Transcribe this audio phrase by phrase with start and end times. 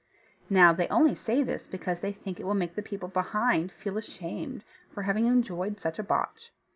[0.49, 3.99] Now they only say this because they think it will make the people behind feel
[3.99, 6.51] ashamed for having enjoyed such a botch.